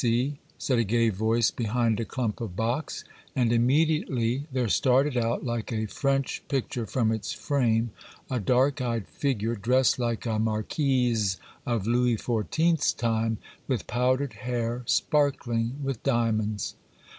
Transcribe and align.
said 0.57 0.79
a 0.79 0.83
gay 0.83 1.09
voice 1.09 1.51
behind 1.51 1.99
a 1.99 2.05
clump 2.05 2.41
of 2.41 2.55
box, 2.55 3.03
and 3.35 3.53
immediately 3.53 4.47
there 4.51 4.67
started 4.67 5.15
out, 5.15 5.43
like 5.45 5.71
a 5.71 5.85
French 5.85 6.41
picture 6.47 6.87
from 6.87 7.11
its 7.11 7.33
frame, 7.33 7.91
a 8.27 8.39
dark 8.39 8.81
eyed 8.81 9.07
figure, 9.07 9.53
dressed 9.53 9.99
like 9.99 10.25
a 10.25 10.39
marquise 10.39 11.37
of 11.67 11.85
Louis 11.85 12.15
Fourteenth's 12.17 12.93
time, 12.93 13.37
with 13.67 13.85
powdered 13.85 14.33
hair, 14.33 14.81
sparkling 14.87 15.77
with 15.83 16.01
diamonds. 16.01 16.73